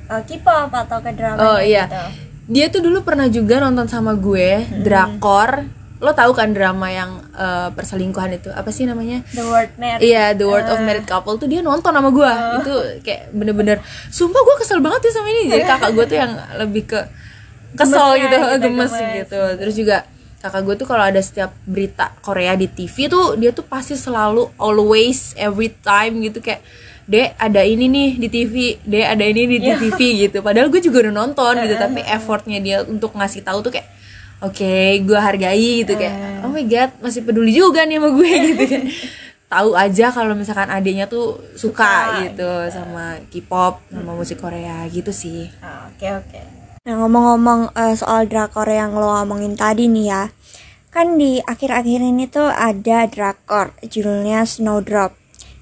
eh, 0.07 0.21
K-pop 0.23 0.71
atau 0.71 0.97
ke 1.03 1.11
drama 1.13 1.37
Oh 1.55 1.59
iya. 1.59 1.87
gitu? 1.87 2.03
Dia 2.51 2.65
tuh 2.67 2.81
dulu 2.83 3.03
pernah 3.05 3.31
juga 3.31 3.59
nonton 3.63 3.87
sama 3.87 4.15
gue 4.17 4.65
drakor. 4.83 5.63
Lo 6.01 6.17
tahu 6.17 6.33
kan 6.33 6.49
drama 6.49 6.89
yang 6.89 7.21
eh, 7.37 7.69
perselingkuhan 7.75 8.33
itu 8.33 8.49
apa 8.49 8.73
sih 8.73 8.89
namanya? 8.89 9.21
The 9.31 9.45
Word 9.45 9.71
Married. 9.77 10.01
Iya, 10.01 10.33
The 10.33 10.45
World 10.49 10.67
of 10.67 10.79
Married 10.81 11.05
Couple 11.05 11.37
tuh 11.37 11.45
dia 11.45 11.61
nonton 11.61 11.93
sama 11.93 12.09
gue. 12.09 12.31
Itu 12.63 12.73
kayak 13.05 13.29
bener-bener, 13.35 13.77
sumpah 14.09 14.41
gue 14.41 14.55
kesel 14.63 14.81
banget 14.81 15.05
ya 15.07 15.11
sama 15.21 15.29
ini. 15.29 15.43
Jadi 15.53 15.63
kakak 15.63 15.91
gue 15.93 16.05
tuh 16.09 16.17
yang 16.17 16.33
lebih 16.57 16.83
ke 16.89 16.99
kesel 17.77 18.17
Gemesnya 18.17 18.25
gitu, 18.25 18.37
gitu, 18.41 18.57
gemes, 18.67 18.91
gemes. 18.91 19.15
gitu. 19.23 19.41
Terus 19.61 19.75
juga 19.77 19.97
kakak 20.41 20.61
gue 20.65 20.75
tuh 20.81 20.87
kalau 20.89 21.05
ada 21.05 21.21
setiap 21.21 21.53
berita 21.69 22.11
Korea 22.25 22.57
di 22.57 22.65
TV 22.65 23.05
tuh 23.05 23.37
dia 23.37 23.53
tuh 23.53 23.63
pasti 23.63 23.93
selalu 23.93 24.49
always 24.57 25.37
every 25.37 25.69
time 25.69 26.19
gitu 26.25 26.41
kayak 26.41 26.65
Dek 27.11 27.35
ada 27.35 27.65
ini 27.65 27.91
nih 27.91 28.09
di 28.23 28.27
TV, 28.31 28.77
Dek 28.87 29.03
ada 29.03 29.25
ini 29.25 29.43
di 29.43 29.57
TV 29.59 29.99
gitu. 30.27 30.39
Padahal 30.39 30.71
gue 30.71 30.79
juga 30.79 31.03
udah 31.03 31.11
nonton 31.11 31.59
gitu, 31.59 31.75
tapi 31.75 31.99
effortnya 32.07 32.61
dia 32.63 32.77
untuk 32.87 33.17
ngasih 33.17 33.43
tahu 33.43 33.59
tuh 33.65 33.73
kayak 33.73 33.89
oke 34.41 34.73
gue 35.05 35.19
hargai 35.19 35.85
gitu 35.85 35.93
kayak 35.95 36.41
oh 36.41 36.49
my 36.49 36.65
god 36.65 36.89
masih 36.97 37.21
peduli 37.21 37.53
juga 37.53 37.85
nih 37.85 38.01
sama 38.01 38.09
gue 38.15 38.31
gitu 38.53 38.63
kan 38.65 38.83
tahu 39.51 39.75
aja 39.75 40.05
kalau 40.15 40.33
misalkan 40.33 40.71
adiknya 40.71 41.11
tuh 41.11 41.35
suka, 41.59 41.83
Suka, 41.83 42.23
gitu 42.23 42.51
sama 42.71 43.19
K-pop 43.27 43.83
sama 43.91 44.11
musik 44.15 44.39
Korea 44.39 44.87
gitu 44.87 45.11
sih. 45.11 45.51
Oke 45.91 46.07
oke. 46.07 46.60
Nah 46.81 46.97
ngomong-ngomong 46.97 47.77
eh, 47.77 47.93
soal 47.93 48.25
drakor 48.25 48.65
yang 48.65 48.97
lo 48.97 49.13
ngomongin 49.13 49.53
tadi 49.53 49.85
nih 49.85 50.05
ya, 50.09 50.33
kan 50.89 51.13
di 51.13 51.37
akhir-akhir 51.37 52.01
ini 52.01 52.25
tuh 52.25 52.49
ada 52.49 53.05
drakor 53.05 53.69
judulnya 53.85 54.41
Snowdrop. 54.49 55.13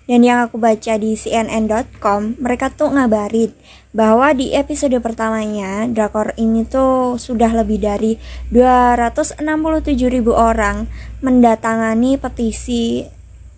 Dan 0.08 0.24
yang 0.24 0.48
aku 0.48 0.56
baca 0.56 0.96
di 0.96 1.20
cnn.com, 1.20 2.40
mereka 2.40 2.72
tuh 2.72 2.96
ngabarin 2.96 3.52
bahwa 3.92 4.32
di 4.32 4.56
episode 4.56 4.96
pertamanya 5.04 5.92
drakor 5.92 6.32
ini 6.40 6.64
tuh 6.64 7.20
sudah 7.20 7.52
lebih 7.52 7.84
dari 7.84 8.16
267 8.56 9.44
ribu 10.08 10.32
orang 10.32 10.88
mendatangani 11.20 12.16
petisi 12.16 13.04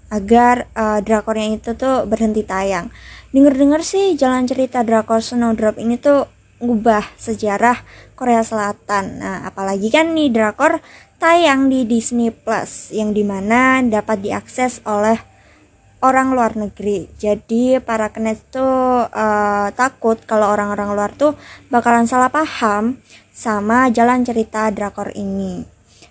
agar 0.09 0.65
eh, 0.73 0.99
drakornya 1.05 1.61
itu 1.61 1.77
tuh 1.77 2.09
berhenti 2.09 2.41
tayang. 2.41 2.89
Dengar-dengar 3.29 3.85
sih 3.85 4.17
jalan 4.17 4.49
cerita 4.49 4.81
drakor 4.81 5.21
Snowdrop 5.21 5.77
ini 5.77 6.01
tuh 6.01 6.40
ngubah 6.61 7.17
sejarah 7.17 7.81
Korea 8.13 8.45
Selatan. 8.45 9.19
Nah, 9.19 9.37
apalagi 9.49 9.89
kan 9.89 10.13
nih 10.13 10.29
drakor 10.29 10.79
tayang 11.17 11.67
di 11.67 11.85
Disney 11.89 12.29
Plus 12.29 12.93
yang 12.93 13.11
di 13.11 13.25
mana 13.25 13.81
dapat 13.81 14.21
diakses 14.21 14.81
oleh 14.85 15.17
orang 16.01 16.33
luar 16.33 16.57
negeri. 16.57 17.09
Jadi 17.17 17.77
para 17.81 18.09
kenet 18.09 18.41
tuh 18.49 19.05
eh, 19.05 19.67
takut 19.77 20.17
kalau 20.25 20.49
orang-orang 20.49 20.93
luar 20.97 21.11
tuh 21.13 21.37
bakalan 21.69 22.09
salah 22.09 22.33
paham 22.33 22.97
sama 23.31 23.89
jalan 23.93 24.25
cerita 24.25 24.69
drakor 24.73 25.13
ini. 25.13 25.65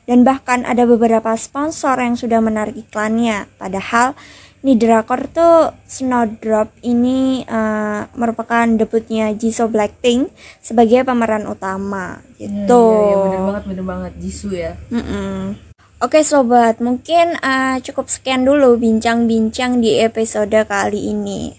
Dan 0.07 0.27
bahkan 0.27 0.67
ada 0.67 0.87
beberapa 0.91 1.31
sponsor 1.39 1.95
yang 2.03 2.19
sudah 2.19 2.43
menarik 2.43 2.75
iklannya. 2.75 3.47
Padahal 3.55 4.19
nih 4.61 4.77
drakor 4.77 5.25
tuh 5.33 5.73
Snowdrop 5.89 6.69
ini 6.85 7.43
eh, 7.49 8.01
merupakan 8.13 8.69
debutnya 8.69 9.33
Jisoo 9.33 9.73
Blackpink 9.73 10.29
sebagai 10.61 11.05
pemeran 11.05 11.49
utama 11.49 12.21
gitu. 12.37 12.85
Iya, 12.85 13.17
bener 13.25 13.41
banget 13.49 13.65
bener 13.69 13.85
banget 13.85 14.13
Jisoo 14.21 14.53
ya 14.53 14.73
Mm-mm. 14.93 15.71
Oke 16.01 16.25
sobat, 16.25 16.81
mungkin 16.81 17.37
uh, 17.45 17.77
cukup 17.85 18.09
sekian 18.09 18.49
dulu 18.49 18.81
bincang-bincang 18.81 19.85
di 19.85 20.01
episode 20.01 20.57
kali 20.65 21.13
ini. 21.13 21.53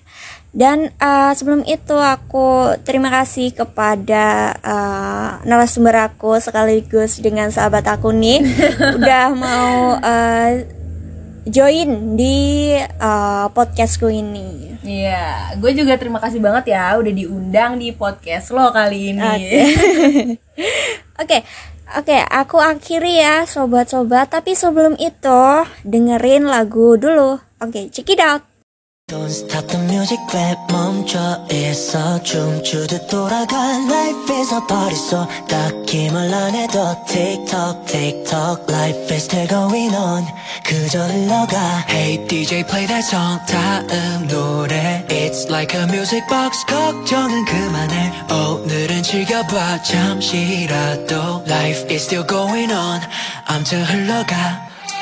Dan 0.50 0.89
uh, 0.98 1.29
sebelum 1.38 1.62
itu 1.63 1.93
aku 1.93 2.74
terima 2.81 3.08
kasih 3.08 3.53
kepada 3.53 4.58
uh, 4.65 5.46
narasumber 5.46 6.10
aku 6.10 6.41
sekaligus 6.41 7.22
dengan 7.22 7.53
sahabat 7.53 7.86
aku 7.86 8.10
nih 8.12 8.41
udah 8.98 9.25
mau 9.38 10.01
uh, 10.01 10.50
join 11.48 12.20
di 12.20 12.74
uh, 12.78 13.48
podcastku 13.50 14.12
ini. 14.12 14.78
Iya, 14.82 15.56
gue 15.58 15.72
juga 15.74 15.98
terima 15.98 16.18
kasih 16.22 16.42
banget 16.42 16.74
ya 16.74 16.98
udah 16.98 17.14
diundang 17.14 17.78
di 17.78 17.94
podcast 17.94 18.54
lo 18.54 18.70
kali 18.74 19.14
ini. 19.14 19.22
Oke, 21.18 21.38
oke, 21.98 22.18
aku 22.30 22.58
akhiri 22.62 23.22
ya 23.22 23.46
sobat-sobat. 23.46 24.30
Tapi 24.30 24.54
sebelum 24.54 24.98
itu 24.98 25.42
dengerin 25.86 26.50
lagu 26.50 26.98
dulu. 26.98 27.38
Oke, 27.62 27.94
check 27.94 28.10
it 28.10 28.22
out. 28.22 28.50
Don't 29.12 29.30
stop 29.30 29.68
the 29.68 29.77
music 29.91 30.22
왜 30.34 30.56
멈춰 30.72 31.46
있어 31.51 32.24
춤추듯 32.24 33.10
돌아가 33.10 33.58
Life 33.58 34.34
is 34.34 34.53
a 34.53 34.62
party 34.65 34.96
so 34.96 35.27
딱히 35.50 36.10
말안 36.10 36.56
해도 36.56 36.96
TikTok 37.10 37.86
TikTok 37.88 38.63
Life 38.70 39.13
is 39.13 39.25
still 39.25 39.50
going 39.50 39.94
on 39.94 40.25
그저 40.63 41.03
흘러가 41.08 41.84
Hey 41.89 42.25
DJ 42.25 42.63
play 42.63 42.88
that 42.88 43.03
song 43.06 43.41
다음 43.48 44.27
노래 44.30 45.06
It's 45.10 45.51
like 45.51 45.77
a 45.77 45.84
music 45.84 46.25
box 46.30 46.65
걱정은 46.65 47.44
그만해 47.44 48.14
오늘은 48.31 49.03
즐겨봐 49.03 49.83
잠시라도 49.83 51.44
Life 51.48 51.83
is 51.92 52.05
still 52.05 52.25
going 52.25 52.72
on 52.72 53.01
암튼 53.46 53.83
흘러가 53.83 54.38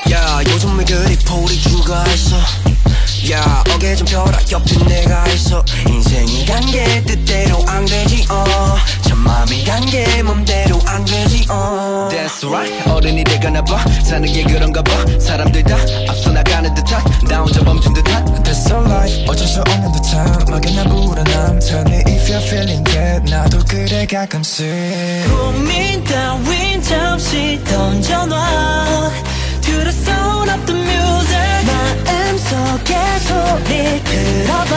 야 0.10 0.42
요즘 0.48 0.80
왜 0.80 0.86
그리 0.86 1.16
풀이 1.18 1.60
죽어있어 1.62 2.89
야 3.32 3.64
어깨 3.74 3.96
좀 3.96 4.08
펴라. 4.08 4.40
옆에 4.52 4.78
내가 4.86 5.28
있어. 5.28 5.64
인생이 5.88 6.46
간게 6.46 7.04
뜻대로 7.06 7.64
안 7.68 7.86
되지 7.86 8.26
어참 8.30 9.18
마음이 9.20 9.64
간게 9.66 10.24
맘대로 10.24 10.80
안 10.86 11.04
되지 11.06 11.46
어. 11.50 12.10
That's 12.12 12.48
right. 12.48 12.90
어른이 12.90 13.24
되거나 13.26 13.62
봐. 13.64 13.78
사는 14.04 14.32
게 14.32 14.44
그런가 14.44 14.82
봐. 14.82 14.92
사람들 15.20 15.64
다 15.64 15.76
앞서 16.08 16.32
나가는 16.32 16.74
듯한 16.74 17.04
나 17.28 17.40
혼자 17.42 17.62
멈춘 17.64 17.94
듯한. 17.94 18.26
That's 18.44 18.66
so 18.66 18.78
life. 18.80 19.26
어쩔 19.28 19.48
수 19.48 19.60
없는 19.62 19.92
듯한. 19.92 20.46
막연한 20.50 20.90
불안함. 20.90 21.60
Tell 21.60 21.84
me 21.88 21.98
if 22.08 22.32
you're 22.32 22.42
feeling 22.48 22.84
that 22.92 23.30
나도 23.30 23.60
그래 23.68 24.06
가끔씩. 24.06 24.66
고민 25.30 26.04
따윈 26.06 26.82
잠시 26.82 27.60
던져놔. 27.66 29.12
To 29.62 29.72
the 29.84 29.90
sound 29.90 30.50
of 30.52 30.66
the 30.66 30.74
music 30.82 31.59
마음속에 32.50 32.96
소리 33.20 34.04
들어봐 34.04 34.76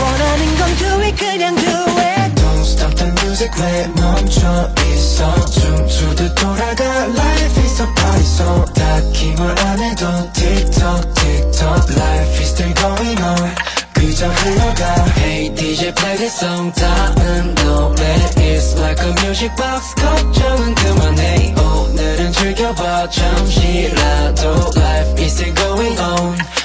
원하는 0.00 0.56
건 0.56 0.76
do 0.78 0.86
it 1.02 1.16
그냥 1.16 1.54
do 1.56 1.68
it 1.68 2.34
Don't 2.40 2.64
stop 2.64 2.94
the 2.96 3.12
music 3.20 3.52
왜 3.60 3.86
멈춰 3.88 4.70
있어 4.92 5.44
춤추듯 5.46 6.34
돌아가 6.36 6.84
Life 7.06 7.60
is 7.60 7.82
a 7.82 7.94
party 7.94 8.22
so 8.22 8.64
딱히 8.72 9.26
뭘안 9.32 9.78
해도 9.78 10.32
TikTok 10.32 11.12
TikTok 11.14 11.94
Life 11.96 12.40
is 12.40 12.48
still 12.48 12.74
going 12.74 13.22
on 13.22 13.54
그저 13.92 14.28
흘러가 14.28 15.04
Hey 15.18 15.54
DJ 15.54 15.92
play 15.94 16.16
this 16.16 16.42
song 16.42 16.72
다음 16.72 17.54
노래 17.56 18.14
It's 18.36 18.78
like 18.80 19.04
a 19.04 19.12
music 19.20 19.54
box 19.56 19.94
걱정은 19.96 20.74
그만해 20.76 21.54
오늘은 21.58 22.32
즐겨봐 22.32 23.10
잠시라도 23.10 24.70
Life 24.76 25.22
is 25.22 25.32
still 25.32 25.54
going 25.54 26.00
on 26.00 26.59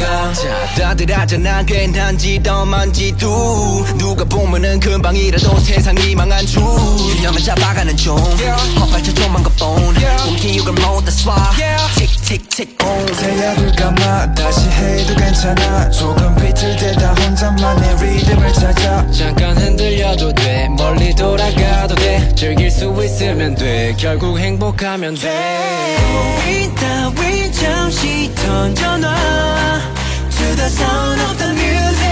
흘러가 0.00 0.32
자, 0.32 0.74
다들 0.74 1.16
하잖아 1.16 1.62
괜한지 1.62 2.42
더만지도. 2.42 3.86
누가 3.98 4.24
보면은 4.24 4.80
금방이라도 4.80 5.58
세상이 5.60 6.14
망한 6.14 6.46
줄 6.46 6.62
균형을 6.62 7.40
잡아가는 7.40 7.96
중 7.96 8.16
헛발쳐 8.16 9.12
좀만 9.12 9.42
것뿐 9.42 9.94
꿈기육을 10.24 10.72
못다 10.72 11.10
쏴 11.10 11.30
틱틱틱 12.22 12.78
온 12.84 13.14
새벽을 13.14 13.72
감아 13.76 14.34
다시 14.34 14.68
해도 14.68 15.14
괜찮아. 15.16 15.90
조금 15.90 16.34
비틀대다 16.36 17.14
혼자만의 17.14 17.96
리듬을 18.02 18.52
찾아. 18.52 19.10
잠깐 19.10 19.56
흔들려도 19.56 20.32
돼. 20.34 20.68
멀리 20.76 21.14
돌아가도 21.14 21.94
돼. 21.94 22.34
즐길 22.34 22.70
수 22.70 22.94
있으면 23.04 23.54
돼. 23.54 23.94
결국 23.98 24.38
행복하면 24.38 25.14
돼. 25.14 25.96
고민 26.44 26.74
따윈 26.74 27.52
잠시 27.52 28.32
던져놔. 28.34 29.14
To 30.30 30.56
the 30.56 30.66
sound 30.66 31.22
of 31.22 31.36
the 31.38 31.52
music. 31.52 32.10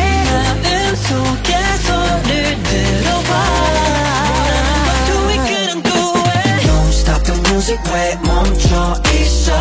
마음속에 0.62 1.54
소리를 1.84 2.62
들어봐 2.62 3.32
the 7.28 7.36
music 7.50 7.78
왜 7.92 8.16
멈춰 8.24 8.94
있어 9.20 9.52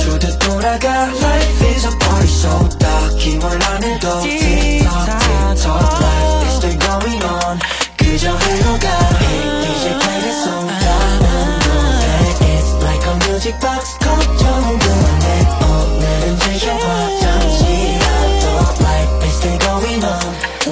춤추듯 0.00 0.38
돌아가 0.38 1.04
Life 1.12 1.66
is 1.68 1.86
a 1.86 1.98
party 1.98 2.28
so 2.28 2.68
딱히 2.78 3.36
뭘 3.36 3.52
안 3.62 3.82
해도 3.82 4.20
TikTok 4.22 5.12
TikTok 5.20 5.84
Life 6.00 6.46
is 6.46 6.54
still 6.56 6.78
going 6.80 7.24
on 7.24 7.58
그저 7.98 8.32
흘러가 8.32 8.88
Hey 9.20 9.42
DJ 9.60 9.84
play 10.00 10.18
this 10.24 10.38
song 10.44 10.64
다음 10.80 11.20
노래 11.60 12.04
It's 12.40 12.70
like 12.82 13.04
a 13.04 13.14
music 13.28 13.56
box 13.60 13.98
걱정은 14.00 14.78
그만해 14.78 15.26
오늘은 15.60 16.38
즐겨봐 16.40 16.84
잠시라도 17.20 18.44
Life 18.80 19.14
is 19.26 19.34
still 19.36 19.58
going 19.60 20.04
on 20.04 20.24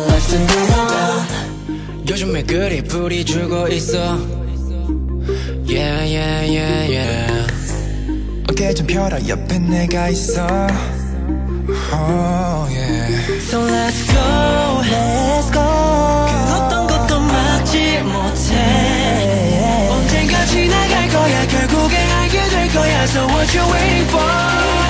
Life 0.09 0.25
still 0.25 0.47
going 0.49 0.73
on 0.81 2.09
요즘에 2.09 2.43
그리 2.45 2.83
불이 2.83 3.25
죽어 3.25 3.69
있어 3.69 4.17
좀 8.75 8.87
펴라 8.87 9.19
옆에 9.29 9.59
내가 9.59 10.09
있어 10.09 10.47
Oh 11.93 12.69
yeah 12.71 13.39
So 13.49 13.61
let's 13.61 14.03
go 14.07 14.83
Let's 14.83 15.51
go 15.53 15.61
그 15.61 16.53
어떤 16.55 16.87
것도 16.87 17.21
막지 17.21 18.01
못해 18.01 19.89
언젠가 19.91 20.45
지나갈 20.47 21.09
거야 21.09 21.47
결국에 21.47 21.97
알게 21.97 22.49
될 22.49 22.73
거야 22.73 23.03
So 23.05 23.27
what 23.27 23.55
you 23.57 23.65
waiting 23.73 24.09
for 24.09 24.82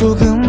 조금 0.00 0.39